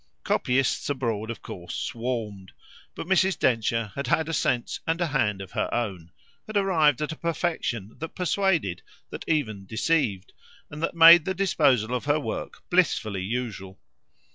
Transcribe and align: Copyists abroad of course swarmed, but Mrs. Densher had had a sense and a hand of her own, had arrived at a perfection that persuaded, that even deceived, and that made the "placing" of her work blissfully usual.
Copyists 0.23 0.89
abroad 0.89 1.29
of 1.29 1.43
course 1.43 1.75
swarmed, 1.75 2.53
but 2.95 3.05
Mrs. 3.05 3.37
Densher 3.37 3.91
had 3.93 4.07
had 4.07 4.27
a 4.27 4.33
sense 4.33 4.79
and 4.87 4.99
a 4.99 5.05
hand 5.05 5.43
of 5.43 5.51
her 5.51 5.71
own, 5.71 6.11
had 6.47 6.57
arrived 6.57 7.03
at 7.03 7.11
a 7.11 7.15
perfection 7.15 7.95
that 7.99 8.15
persuaded, 8.15 8.81
that 9.11 9.23
even 9.27 9.67
deceived, 9.67 10.33
and 10.71 10.81
that 10.81 10.95
made 10.95 11.25
the 11.25 11.35
"placing" 11.35 11.91
of 11.91 12.05
her 12.05 12.19
work 12.19 12.63
blissfully 12.71 13.21
usual. 13.21 13.79